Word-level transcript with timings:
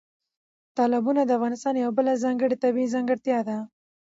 تالابونه 0.77 1.21
د 1.25 1.29
افغانستان 1.37 1.73
یوه 1.77 1.93
بله 1.97 2.11
ځانګړې 2.23 2.55
طبیعي 2.63 2.93
ځانګړتیا 2.95 3.39
ده. 3.47 3.57